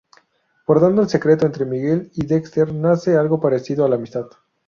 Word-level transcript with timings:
Guardando 0.65 1.03
el 1.03 1.09
secreto, 1.09 1.45
entre 1.45 1.63
Miguel 1.63 2.09
y 2.15 2.25
Dexter 2.25 2.73
nace 2.73 3.15
algo 3.17 3.39
parecido 3.39 3.85
a 3.85 3.87
la 3.87 3.97
amistad. 3.97 4.25